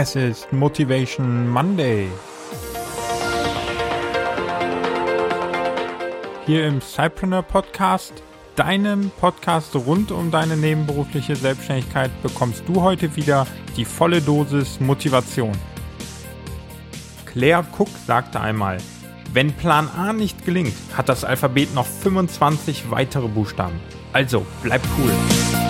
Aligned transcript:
Es 0.00 0.14
ist 0.14 0.52
Motivation 0.52 1.48
Monday. 1.48 2.06
Hier 6.46 6.68
im 6.68 6.80
Cypreneur 6.80 7.42
Podcast, 7.42 8.12
deinem 8.54 9.10
Podcast 9.18 9.74
rund 9.74 10.12
um 10.12 10.30
deine 10.30 10.56
nebenberufliche 10.56 11.34
Selbstständigkeit, 11.34 12.12
bekommst 12.22 12.62
du 12.68 12.80
heute 12.80 13.16
wieder 13.16 13.44
die 13.76 13.84
volle 13.84 14.22
Dosis 14.22 14.78
Motivation. 14.78 15.50
Claire 17.26 17.66
Cook 17.76 17.90
sagte 18.06 18.38
einmal, 18.38 18.78
wenn 19.32 19.52
Plan 19.52 19.88
A 19.88 20.12
nicht 20.12 20.44
gelingt, 20.44 20.76
hat 20.96 21.08
das 21.08 21.24
Alphabet 21.24 21.74
noch 21.74 21.86
25 21.86 22.92
weitere 22.92 23.26
Buchstaben. 23.26 23.80
Also, 24.12 24.46
bleib 24.62 24.82
cool. 24.96 25.67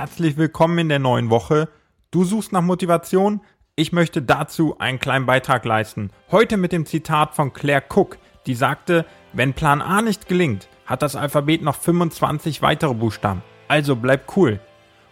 Herzlich 0.00 0.38
willkommen 0.38 0.78
in 0.78 0.88
der 0.88 0.98
neuen 0.98 1.28
Woche. 1.28 1.68
Du 2.10 2.24
suchst 2.24 2.52
nach 2.52 2.62
Motivation? 2.62 3.42
Ich 3.76 3.92
möchte 3.92 4.22
dazu 4.22 4.78
einen 4.78 4.98
kleinen 4.98 5.26
Beitrag 5.26 5.66
leisten. 5.66 6.10
Heute 6.30 6.56
mit 6.56 6.72
dem 6.72 6.86
Zitat 6.86 7.34
von 7.34 7.52
Claire 7.52 7.84
Cook, 7.94 8.16
die 8.46 8.54
sagte, 8.54 9.04
wenn 9.34 9.52
Plan 9.52 9.82
A 9.82 10.00
nicht 10.00 10.26
gelingt, 10.26 10.68
hat 10.86 11.02
das 11.02 11.16
Alphabet 11.16 11.60
noch 11.60 11.76
25 11.76 12.62
weitere 12.62 12.94
Buchstaben. 12.94 13.42
Also 13.68 13.94
bleib 13.94 14.34
cool. 14.38 14.58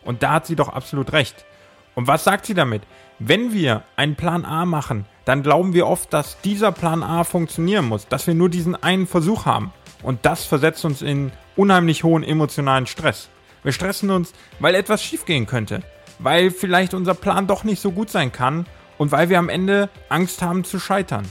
Und 0.06 0.22
da 0.22 0.32
hat 0.32 0.46
sie 0.46 0.56
doch 0.56 0.70
absolut 0.70 1.12
recht. 1.12 1.44
Und 1.94 2.06
was 2.06 2.24
sagt 2.24 2.46
sie 2.46 2.54
damit? 2.54 2.80
Wenn 3.18 3.52
wir 3.52 3.82
einen 3.96 4.16
Plan 4.16 4.46
A 4.46 4.64
machen, 4.64 5.04
dann 5.26 5.42
glauben 5.42 5.74
wir 5.74 5.86
oft, 5.86 6.14
dass 6.14 6.40
dieser 6.40 6.72
Plan 6.72 7.02
A 7.02 7.24
funktionieren 7.24 7.84
muss, 7.84 8.08
dass 8.08 8.26
wir 8.26 8.32
nur 8.32 8.48
diesen 8.48 8.74
einen 8.74 9.06
Versuch 9.06 9.44
haben. 9.44 9.70
Und 10.02 10.24
das 10.24 10.46
versetzt 10.46 10.86
uns 10.86 11.02
in 11.02 11.30
unheimlich 11.56 12.04
hohen 12.04 12.22
emotionalen 12.22 12.86
Stress. 12.86 13.28
Wir 13.62 13.72
stressen 13.72 14.10
uns, 14.10 14.32
weil 14.60 14.74
etwas 14.74 15.02
schiefgehen 15.02 15.46
könnte, 15.46 15.82
weil 16.18 16.50
vielleicht 16.50 16.94
unser 16.94 17.14
Plan 17.14 17.46
doch 17.46 17.64
nicht 17.64 17.80
so 17.80 17.92
gut 17.92 18.10
sein 18.10 18.32
kann 18.32 18.66
und 18.98 19.12
weil 19.12 19.28
wir 19.28 19.38
am 19.38 19.48
Ende 19.48 19.88
Angst 20.08 20.42
haben 20.42 20.64
zu 20.64 20.78
scheitern. 20.78 21.26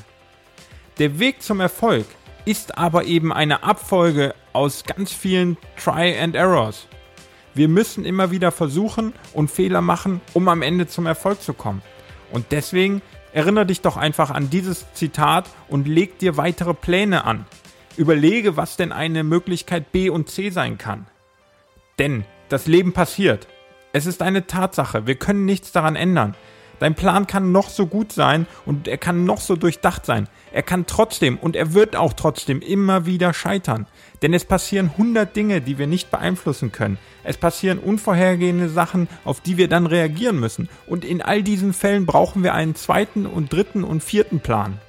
Der 0.99 1.19
Weg 1.19 1.41
zum 1.43 1.59
Erfolg 1.59 2.05
ist 2.45 2.77
aber 2.77 3.03
eben 3.05 3.33
eine 3.33 3.63
Abfolge 3.63 4.33
aus 4.53 4.83
ganz 4.85 5.11
vielen 5.11 5.57
Try 5.83 6.17
and 6.17 6.35
Errors. 6.35 6.87
Wir 7.53 7.67
müssen 7.67 8.05
immer 8.05 8.31
wieder 8.31 8.51
versuchen 8.51 9.13
und 9.33 9.51
Fehler 9.51 9.81
machen, 9.81 10.21
um 10.33 10.47
am 10.47 10.61
Ende 10.61 10.87
zum 10.87 11.05
Erfolg 11.05 11.41
zu 11.41 11.53
kommen. 11.53 11.81
Und 12.31 12.47
deswegen 12.51 13.01
erinnere 13.33 13.65
dich 13.65 13.81
doch 13.81 13.97
einfach 13.97 14.31
an 14.31 14.49
dieses 14.49 14.91
Zitat 14.93 15.49
und 15.67 15.87
leg 15.87 16.19
dir 16.19 16.37
weitere 16.37 16.73
Pläne 16.73 17.25
an. 17.25 17.45
Überlege, 17.97 18.57
was 18.57 18.77
denn 18.77 18.91
eine 18.91 19.23
Möglichkeit 19.23 19.91
B 19.91 20.09
und 20.09 20.29
C 20.29 20.49
sein 20.49 20.77
kann. 20.77 21.07
Denn 21.99 22.25
das 22.49 22.67
Leben 22.67 22.93
passiert. 22.93 23.47
Es 23.93 24.05
ist 24.05 24.21
eine 24.21 24.47
Tatsache. 24.47 25.07
Wir 25.07 25.15
können 25.15 25.45
nichts 25.45 25.71
daran 25.71 25.95
ändern. 25.95 26.35
Dein 26.79 26.93
Plan 26.93 27.25
kann 27.25 27.51
noch 27.51 27.69
so 27.69 27.87
gut 27.87 28.11
sein 28.11 28.45
und 28.65 28.87
er 28.87 28.99
kann 28.99 29.25
noch 29.25 29.41
so 29.41 29.55
durchdacht 29.55 30.05
sein. 30.05 30.29
Er 30.51 30.61
kann 30.61 30.85
trotzdem 30.85 31.37
und 31.37 31.55
er 31.55 31.73
wird 31.73 31.95
auch 31.95 32.13
trotzdem 32.13 32.61
immer 32.61 33.07
wieder 33.07 33.33
scheitern. 33.33 33.87
Denn 34.21 34.33
es 34.33 34.45
passieren 34.45 34.95
hundert 34.95 35.35
Dinge, 35.35 35.59
die 35.61 35.79
wir 35.79 35.87
nicht 35.87 36.11
beeinflussen 36.11 36.71
können. 36.71 36.99
Es 37.23 37.37
passieren 37.37 37.79
unvorhergehende 37.79 38.69
Sachen, 38.69 39.07
auf 39.25 39.41
die 39.41 39.57
wir 39.57 39.67
dann 39.67 39.87
reagieren 39.87 40.39
müssen. 40.39 40.69
Und 40.85 41.03
in 41.03 41.23
all 41.23 41.41
diesen 41.41 41.73
Fällen 41.73 42.05
brauchen 42.05 42.43
wir 42.43 42.53
einen 42.53 42.75
zweiten 42.75 43.25
und 43.25 43.51
dritten 43.51 43.83
und 43.83 44.03
vierten 44.03 44.39
Plan. 44.39 44.79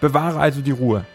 Bewahre 0.00 0.40
also 0.40 0.62
die 0.62 0.72
Ruhe. 0.72 1.06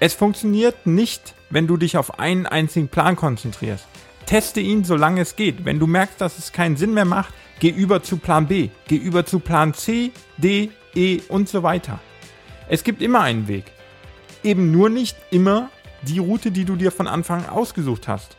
Es 0.00 0.14
funktioniert 0.14 0.86
nicht, 0.86 1.34
wenn 1.48 1.68
du 1.68 1.76
dich 1.76 1.96
auf 1.96 2.18
einen 2.18 2.46
einzigen 2.46 2.88
Plan 2.88 3.16
konzentrierst. 3.16 3.86
Teste 4.26 4.60
ihn, 4.60 4.84
solange 4.84 5.20
es 5.20 5.36
geht. 5.36 5.64
Wenn 5.64 5.78
du 5.78 5.86
merkst, 5.86 6.20
dass 6.20 6.38
es 6.38 6.52
keinen 6.52 6.76
Sinn 6.76 6.92
mehr 6.94 7.04
macht, 7.04 7.32
geh 7.60 7.70
über 7.70 8.02
zu 8.02 8.18
Plan 8.18 8.46
B, 8.46 8.70
geh 8.88 8.96
über 8.96 9.24
zu 9.24 9.38
Plan 9.38 9.72
C, 9.72 10.10
D, 10.36 10.70
E 10.94 11.20
und 11.28 11.48
so 11.48 11.62
weiter. 11.62 12.00
Es 12.68 12.82
gibt 12.82 13.00
immer 13.02 13.20
einen 13.20 13.48
Weg. 13.48 13.64
Eben 14.42 14.72
nur 14.72 14.90
nicht 14.90 15.16
immer 15.30 15.70
die 16.02 16.18
Route, 16.18 16.50
die 16.50 16.64
du 16.64 16.76
dir 16.76 16.90
von 16.90 17.06
Anfang 17.06 17.48
ausgesucht 17.48 18.08
hast. 18.08 18.36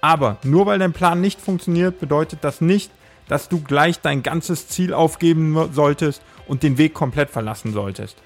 Aber 0.00 0.38
nur 0.42 0.66
weil 0.66 0.80
dein 0.80 0.92
Plan 0.92 1.20
nicht 1.20 1.40
funktioniert, 1.40 2.00
bedeutet 2.00 2.40
das 2.42 2.60
nicht, 2.60 2.90
dass 3.28 3.48
du 3.48 3.62
gleich 3.62 4.00
dein 4.00 4.22
ganzes 4.22 4.66
Ziel 4.68 4.92
aufgeben 4.92 5.72
solltest 5.72 6.22
und 6.48 6.64
den 6.64 6.76
Weg 6.76 6.92
komplett 6.94 7.30
verlassen 7.30 7.72
solltest. 7.72 8.16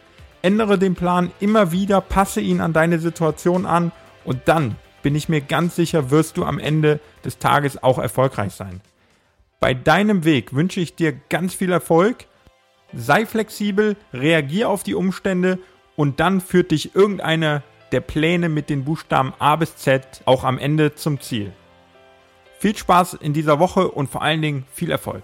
Ändere 0.41 0.78
den 0.78 0.95
Plan 0.95 1.31
immer 1.41 1.73
wieder, 1.73 2.01
passe 2.01 2.41
ihn 2.41 2.61
an 2.61 2.73
deine 2.73 2.99
Situation 2.99 3.67
an 3.67 3.93
und 4.25 4.41
dann 4.47 4.77
bin 5.06 5.15
ich 5.15 5.28
mir 5.28 5.41
ganz 5.41 5.77
sicher, 5.77 6.11
wirst 6.11 6.37
du 6.37 6.44
am 6.44 6.59
Ende 6.59 6.99
des 7.25 7.39
Tages 7.39 7.81
auch 7.81 8.00
erfolgreich 8.00 8.55
sein. 8.55 8.81
Bei 9.61 9.72
deinem 9.72 10.25
Weg 10.25 10.53
wünsche 10.53 10.81
ich 10.81 10.97
dir 10.97 11.12
ganz 11.28 11.55
viel 11.55 11.71
Erfolg. 11.71 12.25
Sei 12.93 13.25
flexibel, 13.25 13.95
reagier 14.12 14.69
auf 14.69 14.83
die 14.83 14.97
Umstände 14.97 15.61
und 15.95 16.19
dann 16.19 16.41
führt 16.41 16.72
dich 16.72 16.97
irgendeiner 16.97 17.62
der 17.93 18.00
Pläne 18.00 18.49
mit 18.49 18.69
den 18.69 18.84
Buchstaben 18.84 19.33
A 19.39 19.55
bis 19.55 19.77
Z 19.77 20.22
auch 20.25 20.43
am 20.43 20.59
Ende 20.59 20.97
zum 20.97 21.21
Ziel. 21.21 21.53
Viel 22.59 22.77
Spaß 22.77 23.15
in 23.15 23.33
dieser 23.33 23.61
Woche 23.61 23.87
und 23.87 24.11
vor 24.11 24.22
allen 24.22 24.43
Dingen 24.43 24.66
viel 24.72 24.91
Erfolg. 24.91 25.22